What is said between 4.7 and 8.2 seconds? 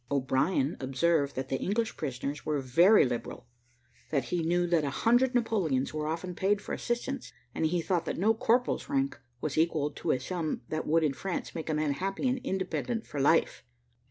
a hundred Napoleons were often paid for assistance, and he thought that